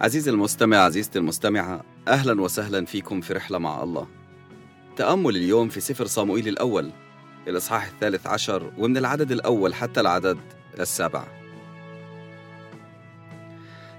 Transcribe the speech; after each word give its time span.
عزيزي 0.00 0.30
المستمع 0.30 0.76
عزيزتي 0.76 1.18
المستمعة 1.18 1.84
أهلا 2.08 2.40
وسهلا 2.40 2.84
فيكم 2.84 3.20
في 3.20 3.32
رحلة 3.32 3.58
مع 3.58 3.82
الله. 3.82 4.08
تأمل 4.96 5.36
اليوم 5.36 5.68
في 5.68 5.80
سفر 5.80 6.06
صاموئيل 6.06 6.48
الأول 6.48 6.90
الإصحاح 7.48 7.86
الثالث 7.86 8.26
عشر 8.26 8.72
ومن 8.78 8.96
العدد 8.96 9.32
الأول 9.32 9.74
حتى 9.74 10.00
العدد 10.00 10.38
السابع. 10.80 11.24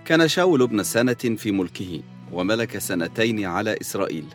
كان 0.06 0.28
شاول 0.28 0.62
ابن 0.62 0.84
سنة 0.84 1.14
في 1.14 1.52
ملكه 1.52 2.04
وملك 2.32 2.78
سنتين 2.78 3.46
على 3.46 3.76
إسرائيل 3.82 4.26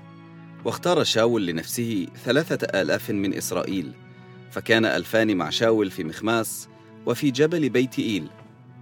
واختار 0.64 1.04
شاول 1.04 1.46
لنفسه 1.46 2.06
ثلاثة 2.24 2.80
آلاف 2.80 3.10
من 3.10 3.34
إسرائيل 3.34 3.92
فكان 4.50 4.84
ألفان 4.84 5.36
مع 5.36 5.50
شاول 5.50 5.90
في 5.90 6.04
مخماس 6.04 6.68
وفي 7.06 7.30
جبل 7.30 7.68
بيت 7.68 7.98
إيل. 7.98 8.28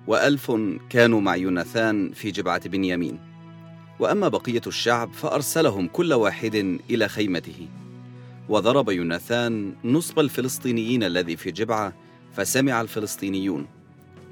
وألف 0.06 0.52
كانوا 0.91 1.20
مع 1.20 1.37
يوناثان 1.37 2.12
في 2.12 2.30
جبعة 2.30 2.69
بنيامين. 2.69 3.19
وأما 4.01 4.28
بقية 4.28 4.61
الشعب 4.66 5.12
فأرسلهم 5.12 5.88
كل 5.88 6.12
واحد 6.12 6.78
إلى 6.91 7.09
خيمته. 7.09 7.69
وضرب 8.48 8.91
يوناثان 8.91 9.75
نصب 9.84 10.19
الفلسطينيين 10.19 11.05
الذي 11.05 11.37
في 11.37 11.51
جبعة 11.51 11.92
فسمع 12.33 12.80
الفلسطينيون. 12.80 13.66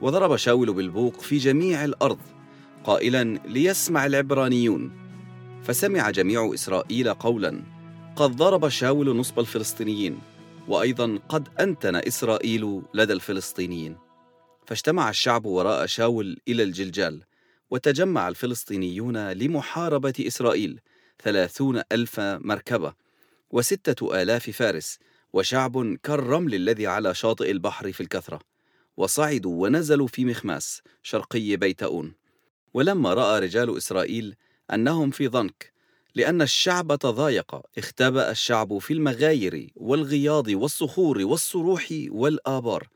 وضرب 0.00 0.36
شاول 0.36 0.72
بالبوق 0.72 1.20
في 1.20 1.38
جميع 1.38 1.84
الأرض 1.84 2.18
قائلا 2.84 3.38
ليسمع 3.48 4.06
العبرانيون. 4.06 4.90
فسمع 5.62 6.10
جميع 6.10 6.50
إسرائيل 6.54 7.14
قولا 7.14 7.62
قد 8.16 8.36
ضرب 8.36 8.68
شاول 8.68 9.16
نصب 9.16 9.40
الفلسطينيين. 9.40 10.18
وأيضا 10.68 11.18
قد 11.28 11.48
أنتن 11.60 11.96
إسرائيل 11.96 12.82
لدى 12.94 13.12
الفلسطينيين. 13.12 13.96
فاجتمع 14.70 15.10
الشعب 15.10 15.46
وراء 15.46 15.86
شاول 15.86 16.38
إلى 16.48 16.62
الجلجال 16.62 17.22
وتجمع 17.70 18.28
الفلسطينيون 18.28 19.32
لمحاربة 19.32 20.12
إسرائيل 20.20 20.80
ثلاثون 21.22 21.82
ألف 21.92 22.20
مركبة 22.20 22.94
وستة 23.50 24.22
آلاف 24.22 24.50
فارس 24.50 24.98
وشعب 25.32 25.96
كالرمل 26.02 26.54
الذي 26.54 26.86
على 26.86 27.14
شاطئ 27.14 27.50
البحر 27.50 27.92
في 27.92 28.00
الكثرة 28.00 28.40
وصعدوا 28.96 29.62
ونزلوا 29.62 30.06
في 30.06 30.24
مخماس 30.24 30.82
شرقي 31.02 31.56
بيتؤون 31.56 32.14
ولما 32.74 33.14
رأى 33.14 33.40
رجال 33.40 33.76
إسرائيل 33.76 34.34
أنهم 34.72 35.10
في 35.10 35.28
ضنك 35.28 35.72
لأن 36.14 36.42
الشعب 36.42 36.98
تضايق 36.98 37.60
اختبأ 37.78 38.30
الشعب 38.30 38.78
في 38.78 38.92
المغاير 38.92 39.70
والغياض 39.76 40.48
والصخور 40.48 41.18
والصروح 41.18 41.88
والآبار. 42.08 42.88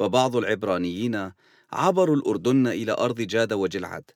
وبعض 0.00 0.36
العبرانيين 0.36 1.32
عبروا 1.72 2.16
الأردن 2.16 2.66
إلى 2.66 2.92
أرض 2.92 3.20
جاد 3.20 3.52
وجلعد 3.52 4.10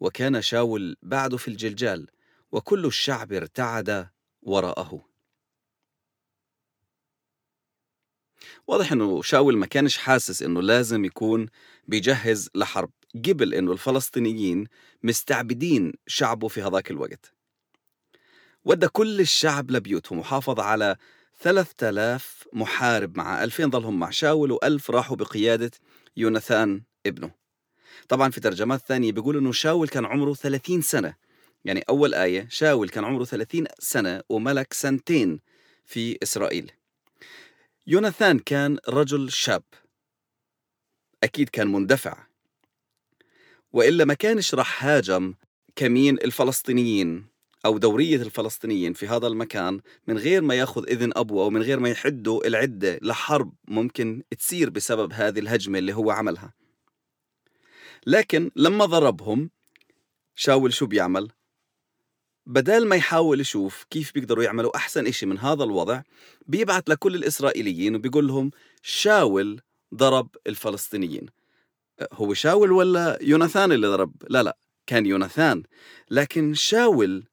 وكان 0.00 0.42
شاول 0.42 0.96
بعد 1.02 1.36
في 1.36 1.48
الجلجال 1.48 2.06
وكل 2.52 2.86
الشعب 2.86 3.32
ارتعد 3.32 4.08
وراءه. 4.42 5.06
واضح 8.66 8.92
إنه 8.92 9.22
شاول 9.22 9.56
ما 9.56 9.66
كانش 9.66 9.96
حاسس 9.96 10.42
إنه 10.42 10.62
لازم 10.62 11.04
يكون 11.04 11.46
بيجهز 11.88 12.50
لحرب 12.54 12.90
قبل 13.14 13.54
إنه 13.54 13.72
الفلسطينيين 13.72 14.66
مستعبدين 15.02 15.92
شعبه 16.06 16.48
في 16.48 16.62
هذاك 16.62 16.90
الوقت. 16.90 17.34
ودى 18.64 18.88
كل 18.88 19.20
الشعب 19.20 19.70
لبيوتهم 19.70 20.18
وحافظ 20.18 20.60
على 20.60 20.96
3000 21.38 22.48
محارب 22.52 23.16
مع 23.18 23.44
2000 23.44 23.66
ضلهم 23.66 23.98
مع 23.98 24.10
شاول 24.10 24.58
و1000 24.58 24.90
راحوا 24.90 25.16
بقيادة 25.16 25.70
يوناثان 26.16 26.82
ابنه. 27.06 27.30
طبعا 28.08 28.30
في 28.30 28.40
ترجمات 28.40 28.80
ثانية 28.80 29.12
بيقول 29.12 29.36
إنه 29.36 29.52
شاول 29.52 29.88
كان 29.88 30.04
عمره 30.04 30.34
30 30.34 30.82
سنة. 30.82 31.14
يعني 31.64 31.84
أول 31.88 32.14
آية 32.14 32.48
شاول 32.50 32.88
كان 32.88 33.04
عمره 33.04 33.24
30 33.24 33.64
سنة 33.78 34.22
وملك 34.28 34.72
سنتين 34.72 35.40
في 35.84 36.18
إسرائيل. 36.22 36.72
يوناثان 37.86 38.38
كان 38.38 38.78
رجل 38.88 39.32
شاب. 39.32 39.62
أكيد 41.22 41.48
كان 41.48 41.72
مندفع. 41.72 42.26
وإلا 43.72 44.04
ما 44.04 44.14
كانش 44.14 44.54
راح 44.54 44.84
هاجم 44.84 45.34
كمين 45.76 46.14
الفلسطينيين. 46.18 47.35
أو 47.66 47.78
دورية 47.78 48.16
الفلسطينيين 48.16 48.92
في 48.92 49.08
هذا 49.08 49.26
المكان 49.26 49.80
من 50.06 50.18
غير 50.18 50.42
ما 50.42 50.54
يأخذ 50.54 50.88
إذن 50.88 51.12
أبوه 51.16 51.44
أو 51.44 51.50
من 51.50 51.62
غير 51.62 51.80
ما 51.80 51.88
يحدوا 51.88 52.46
العدة 52.46 52.98
لحرب 53.02 53.52
ممكن 53.68 54.22
تصير 54.38 54.70
بسبب 54.70 55.12
هذه 55.12 55.38
الهجمة 55.38 55.78
اللي 55.78 55.92
هو 55.94 56.10
عملها 56.10 56.52
لكن 58.06 58.50
لما 58.56 58.84
ضربهم 58.84 59.50
شاول 60.34 60.72
شو 60.72 60.86
بيعمل؟ 60.86 61.28
بدال 62.46 62.88
ما 62.88 62.96
يحاول 62.96 63.40
يشوف 63.40 63.84
كيف 63.90 64.12
بيقدروا 64.14 64.44
يعملوا 64.44 64.76
أحسن 64.76 65.06
إشي 65.06 65.26
من 65.26 65.38
هذا 65.38 65.64
الوضع 65.64 66.02
بيبعت 66.46 66.88
لكل 66.88 67.14
الإسرائيليين 67.14 67.96
وبيقول 67.96 68.26
لهم 68.26 68.50
شاول 68.82 69.60
ضرب 69.94 70.28
الفلسطينيين 70.46 71.26
هو 72.12 72.34
شاول 72.34 72.72
ولا 72.72 73.18
يوناثان 73.22 73.72
اللي 73.72 73.86
ضرب؟ 73.86 74.12
لا 74.28 74.42
لا 74.42 74.56
كان 74.86 75.06
يوناثان 75.06 75.62
لكن 76.10 76.54
شاول 76.54 77.24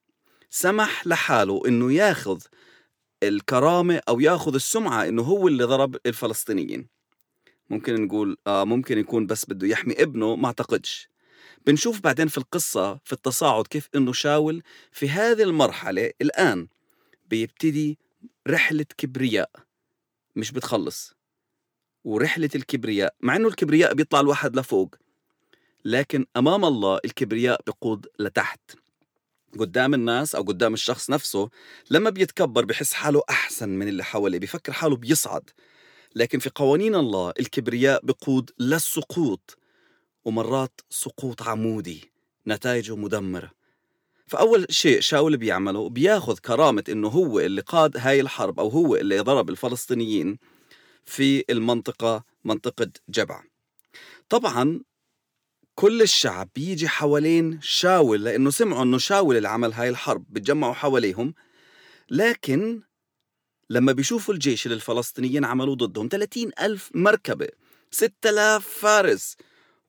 سمح 0.56 1.08
لحاله 1.08 1.62
إنه 1.68 1.94
ياخذ 1.94 2.42
الكرامة 3.24 4.02
أو 4.10 4.20
ياخذ 4.20 4.56
السمعة 4.56 5.08
إنه 5.08 5.22
هو 5.22 5.48
اللي 5.48 5.64
ضرب 5.64 5.98
الفلسطينيين. 6.06 6.88
ممكن 7.70 8.06
نقول 8.06 8.38
آه 8.48 8.64
ممكن 8.64 8.98
يكون 8.98 9.26
بس 9.26 9.46
بده 9.46 9.68
يحمي 9.68 9.94
ابنه 9.94 10.36
ما 10.36 10.48
أعتقدش. 10.48 11.10
بنشوف 11.68 12.02
بعدين 12.02 12.28
في 12.28 12.38
القصة 12.38 13.00
في 13.06 13.14
التصاعد 13.14 13.68
كيف 13.68 13.90
إنه 13.96 14.14
شاول 14.14 14.64
في 14.92 15.10
هذه 15.10 15.44
المرحلة 15.44 16.12
الآن 16.22 16.68
بيبتدي 17.30 18.00
رحلة 18.48 18.86
كبرياء 18.98 19.50
مش 20.36 20.52
بتخلص. 20.52 21.14
ورحلة 22.04 22.50
الكبرياء 22.56 23.16
مع 23.22 23.36
إنه 23.36 23.48
الكبرياء 23.48 23.94
بيطلع 23.94 24.20
الواحد 24.20 24.60
لفوق 24.60 24.96
لكن 25.86 26.26
أمام 26.38 26.66
الله 26.66 27.00
الكبرياء 27.06 27.62
بقود 27.68 28.08
لتحت. 28.20 28.83
قدام 29.60 29.94
الناس 29.94 30.36
أو 30.36 30.44
قدام 30.44 30.74
الشخص 30.74 31.10
نفسه 31.10 31.50
لما 31.92 32.10
بيتكبر 32.10 32.66
بحس 32.66 32.94
حاله 32.94 33.22
أحسن 33.30 33.70
من 33.70 33.88
اللي 33.88 34.04
حواليه 34.04 34.40
بفكر 34.40 34.72
حاله 34.74 34.96
بيصعد. 34.96 35.50
لكن 36.16 36.40
في 36.40 36.50
قوانين 36.56 36.96
الله 36.96 37.34
الكبرياء 37.40 38.06
بقود 38.06 38.52
للسقوط 38.60 39.58
ومرات 40.26 40.82
سقوط 40.90 41.42
عمودي 41.42 42.12
نتائجه 42.48 42.96
مدمرة. 42.96 43.52
فأول 44.28 44.66
شيء 44.70 45.00
شاول 45.00 45.38
بيعمله 45.38 45.90
بياخذ 45.90 46.38
كرامة 46.38 46.84
إنه 46.90 47.08
هو 47.08 47.40
اللي 47.40 47.62
قاد 47.62 47.98
هاي 47.98 48.22
الحرب 48.22 48.60
أو 48.60 48.68
هو 48.70 48.96
اللي 48.96 49.20
ضرب 49.20 49.50
الفلسطينيين 49.50 50.38
في 51.06 51.44
المنطقة 51.50 52.24
منطقة 52.46 52.88
جبع. 53.10 53.44
طبعا 54.30 54.80
كل 55.76 56.02
الشعب 56.02 56.50
بيجي 56.56 56.88
حوالين 56.88 57.62
شاول 57.62 58.24
لأنه 58.24 58.50
سمعوا 58.50 58.84
أنه 58.84 58.98
شاول 58.98 59.38
اللي 59.38 59.50
عمل 59.50 59.74
هاي 59.74 59.90
الحرب 59.90 60.26
بتجمعوا 60.30 60.74
حواليهم. 60.74 61.34
لكن 62.10 62.82
لما 63.70 63.92
بيشوفوا 63.92 64.34
الجيش 64.34 64.66
اللي 64.66 64.76
الفلسطينيين 64.76 65.46
عملوه 65.46 65.76
ضدهم 65.76 66.08
30 66.12 66.52
ألف 66.62 66.90
مركبة 66.96 67.48
6000 67.92 68.68
فارس. 68.68 69.36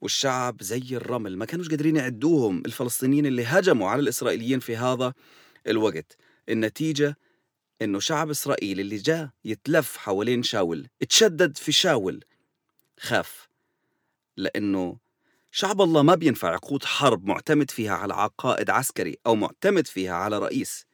والشعب 0.00 0.62
زي 0.62 0.82
الرمل 0.92 1.36
ما 1.36 1.44
كانوش 1.44 1.68
قادرين 1.68 1.96
يعدوهم. 1.96 2.62
الفلسطينيين 2.66 3.26
اللي 3.26 3.44
هجموا 3.44 3.88
على 3.90 4.00
الإسرائيليين 4.00 4.60
في 4.60 4.76
هذا 4.76 5.14
الوقت. 5.66 6.16
النتيجة 6.48 7.16
إنه 7.82 7.98
شعب 8.00 8.30
إسرائيل 8.30 8.80
اللي 8.80 8.96
جاء 8.96 9.30
يتلف 9.44 9.96
حوالين 9.96 10.42
شاول 10.42 10.88
اتشدد 11.02 11.56
في 11.56 11.72
شاول 11.72 12.24
خاف. 13.00 13.48
لأنه 14.36 15.03
شعب 15.56 15.82
الله 15.82 16.02
ما 16.02 16.14
بينفع 16.14 16.54
يقود 16.54 16.84
حرب 16.84 17.26
معتمد 17.26 17.70
فيها 17.70 17.94
على 17.94 18.14
عقائد 18.14 18.70
عسكري 18.70 19.16
أو 19.26 19.34
معتمد 19.34 19.86
فيها 19.86 20.12
على 20.14 20.38
رئيس. 20.38 20.86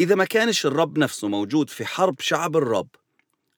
إذا 0.00 0.14
ما 0.14 0.24
كانش 0.24 0.66
الرب 0.66 0.98
نفسه 0.98 1.28
موجود 1.28 1.70
في 1.70 1.86
حرب 1.86 2.20
شعب 2.20 2.56
الرب 2.56 2.88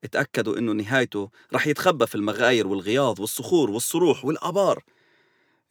اتأكدوا 0.04 0.58
إنه 0.58 0.72
نهايته 0.72 1.30
رح 1.52 1.66
يتخبى 1.66 2.06
في 2.06 2.14
المغاير 2.14 2.66
والغياض 2.66 3.20
والصخور 3.20 3.70
والصروح 3.70 4.24
والآبار. 4.24 4.82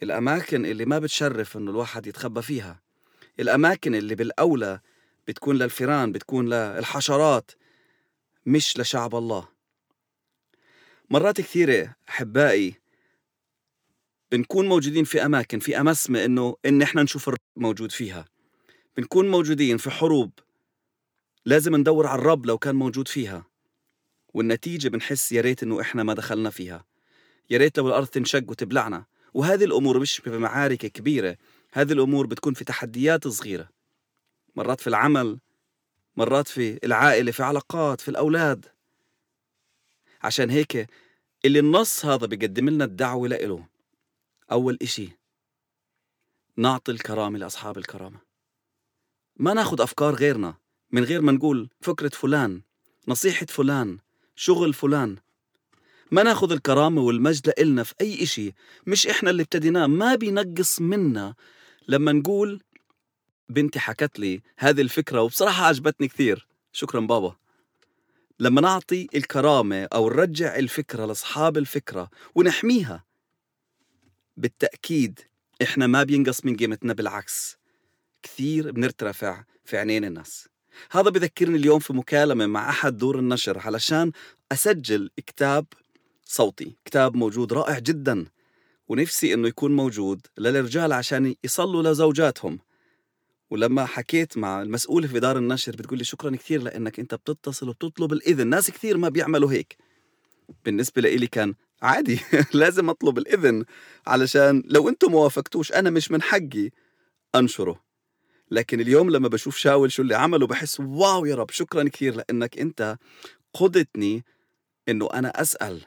الأماكن 0.03 0.65
اللي 0.65 0.85
ما 0.85 0.99
بتشرف 0.99 1.57
إنه 1.57 1.71
الواحد 1.71 2.07
يتخبى 2.07 2.41
فيها. 2.41 2.81
الأماكن 3.39 3.95
اللي 3.95 4.15
بالأولى 4.15 4.79
بتكون 5.27 5.57
للفيران 5.57 6.11
بتكون 6.11 6.49
للحشرات 6.49 7.51
مش 8.45 8.77
لشعب 8.77 9.15
الله. 9.15 9.47
مرات 11.09 11.41
كثيرة 11.41 11.95
أحبائي 12.09 12.84
بنكون 14.31 14.69
موجودين 14.69 15.03
في 15.03 15.25
أماكن 15.25 15.59
في 15.59 15.79
أمسمة 15.79 16.25
إنه 16.25 16.55
إن 16.65 16.81
إحنا 16.81 17.03
نشوف 17.03 17.27
الرب 17.27 17.39
موجود 17.55 17.91
فيها. 17.91 18.25
بنكون 18.97 19.31
موجودين 19.31 19.77
في 19.77 19.89
حروب. 19.89 20.31
لازم 21.45 21.75
ندور 21.75 22.07
على 22.07 22.19
الرب 22.19 22.45
لو 22.45 22.57
كان 22.57 22.75
موجود 22.75 23.07
فيها. 23.07 23.45
والنتيجة 24.33 24.89
بنحس 24.89 25.31
يا 25.31 25.41
ريت 25.41 25.63
إنه 25.63 25.81
إحنا 25.81 26.03
ما 26.03 26.13
دخلنا 26.13 26.49
فيها. 26.49 26.85
يا 27.49 27.57
ريت 27.57 27.77
لو 27.77 27.87
الأرض 27.87 28.07
تنشق 28.07 28.43
وتبلعنا. 28.49 29.05
وهذه 29.33 29.63
الأمور 29.63 29.99
مش 29.99 30.21
بمعارك 30.25 30.77
كبيرة. 30.77 31.37
هذه 31.71 31.91
الأمور 31.91 32.27
بتكون 32.27 32.53
في 32.53 32.63
تحديات 32.63 33.27
صغيرة. 33.27 33.69
مرات 34.55 34.81
في 34.81 34.87
العمل 34.87 35.39
مرات 36.17 36.47
في 36.47 36.79
العائلة 36.85 37.31
في 37.31 37.43
علاقات 37.43 38.01
في 38.01 38.09
الأولاد. 38.09 38.65
عشان 40.23 40.49
هيك 40.49 40.87
اللي 41.45 41.59
النص 41.59 42.05
هذا 42.05 42.25
بيقدم 42.25 42.69
لنا 42.69 42.85
الدعوة 42.85 43.27
لإله. 43.27 43.74
أول 44.51 44.77
إشي 44.81 45.09
نعطي 46.57 46.91
الكرامة 46.91 47.39
لأصحاب 47.39 47.77
الكرامة. 47.77 48.19
ما 49.37 49.53
ناخد 49.53 49.81
أفكار 49.81 50.15
غيرنا 50.15 50.55
من 50.91 51.03
غير 51.03 51.21
ما 51.21 51.31
نقول 51.31 51.69
فكرة 51.81 52.09
فلان 52.09 52.61
نصيحة 53.07 53.45
فلان 53.45 53.99
شغل 54.35 54.73
فلان. 54.73 55.17
ما 56.11 56.23
ناخذ 56.23 56.51
الكرامة 56.51 57.01
والمجد 57.01 57.47
لإلنا 57.47 57.83
في 57.83 57.93
أي 58.01 58.23
إشي 58.23 58.53
مش 58.87 59.07
إحنا 59.07 59.29
اللي 59.29 59.41
ابتديناه 59.43 59.87
ما 59.87 60.15
بينقص 60.15 60.81
منا 60.81 61.35
لما 61.87 62.11
نقول 62.11 62.63
بنتي 63.49 63.79
حكت 63.79 64.19
لي 64.19 64.41
هذه 64.57 64.81
الفكرة 64.81 65.21
وبصراحة 65.21 65.65
عجبتني 65.65 66.07
كثير. 66.07 66.47
شكرا 66.71 66.99
بابا. 66.99 67.35
لما 68.39 68.61
نعطي 68.61 69.07
الكرامة 69.15 69.83
أو 69.83 70.09
نرجع 70.09 70.55
الفكرة 70.55 71.05
لأصحاب 71.05 71.57
الفكرة 71.57 72.09
ونحميها 72.35 73.03
بالتأكيد 74.37 75.19
إحنا 75.61 75.87
ما 75.87 76.03
بينقص 76.03 76.45
من 76.45 76.55
قيمتنا 76.55 76.93
بالعكس 76.93 77.57
كثير 78.23 78.71
بنرتفع 78.71 79.43
في 79.65 79.77
عينين 79.77 80.05
الناس. 80.05 80.47
هذا 80.91 81.09
بذكرني 81.09 81.57
اليوم 81.57 81.79
في 81.79 81.93
مكالمة 81.93 82.45
مع 82.45 82.69
أحد 82.69 82.97
دور 82.97 83.19
النشر 83.19 83.59
علشان 83.59 84.11
أسجل 84.51 85.09
كتاب 85.27 85.65
صوتي 86.23 86.75
كتاب 86.85 87.15
موجود 87.15 87.53
رائع 87.53 87.79
جدا 87.79 88.25
ونفسي 88.87 89.33
إنه 89.33 89.47
يكون 89.47 89.75
موجود 89.75 90.27
للرجال 90.37 90.93
عشان 90.93 91.35
يصلوا 91.43 91.83
لزوجاتهم. 91.83 92.59
ولما 93.49 93.85
حكيت 93.85 94.37
مع 94.37 94.61
المسؤولة 94.61 95.07
في 95.07 95.19
دار 95.19 95.37
النشر 95.37 95.71
بتقول 95.75 95.97
لي 95.97 96.03
شكرا 96.03 96.35
كثير 96.35 96.61
لأنك 96.61 96.99
أنت 96.99 97.15
بتتصل 97.15 97.69
وبتطلب 97.69 98.13
الإذن 98.13 98.47
ناس 98.47 98.71
كثير 98.71 98.97
ما 98.97 99.09
بيعملوا 99.09 99.51
هيك. 99.51 99.77
بالنسبة 100.65 101.01
لإلي 101.01 101.27
كان 101.27 101.55
عادي. 101.85 102.19
لازم 102.53 102.89
أطلب 102.89 103.17
الإذن 103.17 103.65
علشان 104.07 104.63
لو 104.65 104.89
أنتم 104.89 105.11
ما 105.11 105.17
وافقتوش 105.17 105.71
أنا 105.71 105.89
مش 105.89 106.11
من 106.11 106.21
حقي 106.21 106.69
أنشره. 107.35 107.85
لكن 108.51 108.79
اليوم 108.79 109.09
لما 109.09 109.27
بشوف 109.27 109.57
شاول 109.57 109.91
شو 109.91 110.01
اللي 110.01 110.15
عمله 110.15 110.47
بحس 110.47 110.79
واو 110.79 111.25
يا 111.25 111.35
رب 111.35 111.51
شكرا 111.51 111.89
كثير 111.89 112.15
لأنك 112.15 112.59
أنت 112.59 112.97
قدتني 113.53 114.25
إنه 114.89 115.09
أنا 115.13 115.41
أسأل 115.41 115.85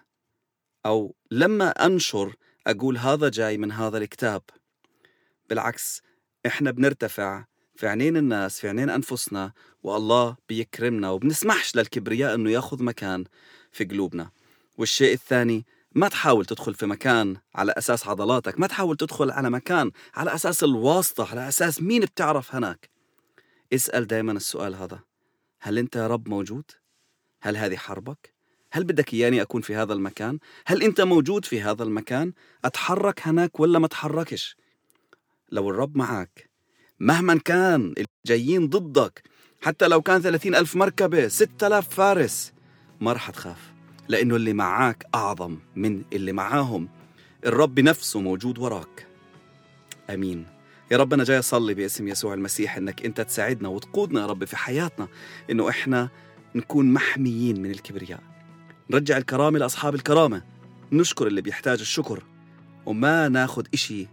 أو 0.86 1.14
لما 1.30 1.70
أنشر 1.70 2.34
أقول 2.66 2.98
هذا 2.98 3.28
جاي 3.28 3.58
من 3.58 3.72
هذا 3.72 3.98
الكتاب. 3.98 4.42
بالعكس 5.48 6.02
إحنا 6.46 6.70
بنرتفع 6.70 7.44
في 7.76 7.88
عينين 7.88 8.16
الناس 8.16 8.60
في 8.60 8.68
عينين 8.68 8.90
أنفسنا 8.90 9.52
والله 9.82 10.36
بيكرمنا 10.48 11.10
وبنسمحش 11.10 11.76
للكبرياء 11.76 12.34
أنه 12.34 12.50
ياخذ 12.50 12.82
مكان 12.82 13.24
في 13.72 13.84
قلوبنا. 13.84 14.30
والشيء 14.78 15.12
الثاني 15.12 15.66
ما 15.94 16.08
تحاول 16.08 16.44
تدخل 16.44 16.74
في 16.74 16.86
مكان 16.86 17.36
على 17.54 17.72
أساس 17.78 18.08
عضلاتك 18.08 18.60
ما 18.60 18.66
تحاول 18.66 18.96
تدخل 18.96 19.30
على 19.30 19.50
مكان 19.50 19.90
على 20.14 20.34
أساس 20.34 20.64
الواسطة 20.64 21.30
على 21.30 21.48
أساس 21.48 21.82
مين 21.82 22.00
بتعرف 22.00 22.54
هناك 22.54 22.90
اسأل 23.72 24.06
دايما 24.06 24.32
السؤال 24.32 24.74
هذا 24.74 25.00
هل 25.60 25.78
أنت 25.78 25.96
يا 25.96 26.06
رب 26.06 26.28
موجود؟ 26.28 26.64
هل 27.42 27.56
هذه 27.56 27.76
حربك؟ 27.76 28.34
هل 28.72 28.84
بدك 28.84 29.14
إياني 29.14 29.42
أكون 29.42 29.60
في 29.62 29.74
هذا 29.74 29.92
المكان؟ 29.92 30.38
هل 30.66 30.82
أنت 30.82 31.00
موجود 31.00 31.44
في 31.44 31.60
هذا 31.62 31.82
المكان؟ 31.82 32.32
أتحرك 32.64 33.28
هناك 33.28 33.60
ولا 33.60 33.78
ما 33.78 33.86
أتحركش؟ 33.86 34.56
لو 35.52 35.70
الرب 35.70 35.96
معك 35.96 36.50
مهما 36.98 37.38
كان 37.38 37.94
الجايين 38.26 38.68
ضدك 38.68 39.22
حتى 39.60 39.88
لو 39.88 40.02
كان 40.02 40.20
ثلاثين 40.20 40.54
ألف 40.54 40.76
مركبة 40.76 41.28
ستة 41.28 41.66
آلاف 41.66 41.94
فارس 41.94 42.52
ما 43.00 43.12
رح 43.12 43.30
تخاف 43.30 43.77
لأنه 44.08 44.36
اللي 44.36 44.52
معاك 44.52 45.06
أعظم 45.14 45.58
من 45.76 46.02
اللي 46.12 46.32
معاهم. 46.32 46.88
الرب 47.46 47.80
نفسه 47.80 48.20
موجود 48.20 48.58
وراك. 48.58 49.06
أمين. 50.10 50.46
يا 50.90 50.96
رب 50.96 51.12
أنا 51.12 51.24
جاي 51.24 51.38
أصلي 51.38 51.74
باسم 51.74 52.08
يسوع 52.08 52.34
المسيح 52.34 52.76
إنك 52.76 53.04
أنت 53.04 53.20
تساعدنا 53.20 53.68
وتقودنا 53.68 54.20
يا 54.20 54.26
رب 54.26 54.44
في 54.44 54.56
حياتنا 54.56 55.08
إنه 55.50 55.68
إحنا 55.68 56.08
نكون 56.54 56.92
محميين 56.92 57.62
من 57.62 57.70
الكبرياء. 57.70 58.22
نرجع 58.90 59.16
الكرامة 59.16 59.58
لأصحاب 59.58 59.94
الكرامة. 59.94 60.42
نشكر 60.92 61.26
اللي 61.26 61.40
بيحتاج 61.40 61.80
الشكر. 61.80 62.22
وما 62.86 63.28
ناخد 63.28 63.68
إشي 63.74 64.06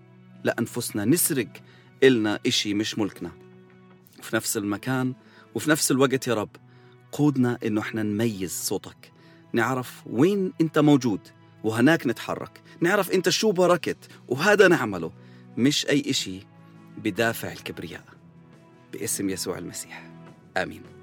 لأنفسنا 0.43 1.05
نسرق 1.05 1.47
إلنا 2.03 2.39
إشي 2.47 2.73
مش 2.73 2.99
ملكنا. 2.99 3.31
في 4.21 4.35
نفس 4.35 4.57
المكان 4.57 5.13
وفي 5.55 5.69
نفس 5.69 5.91
الوقت 5.91 6.27
يا 6.27 6.33
رب 6.33 6.49
قودنا 7.11 7.57
إنه 7.65 7.81
إحنا 7.81 8.03
نميز 8.03 8.51
صوتك. 8.51 9.14
نعرف 9.55 10.03
وين 10.05 10.53
أنت 10.61 10.79
موجود 10.79 11.19
وهناك 11.63 12.07
نتحرك. 12.07 12.61
نعرف 12.79 13.11
أنت 13.11 13.29
شو 13.29 13.51
بركت 13.51 13.97
وهذا 14.27 14.67
نعمله. 14.67 15.11
مش 15.57 15.85
أي 15.85 16.03
إشي 16.09 16.39
بدافع 16.97 17.51
الكبرياء. 17.51 18.03
باسم 18.93 19.29
يسوع 19.29 19.57
المسيح. 19.57 20.11
آمين. 20.57 20.94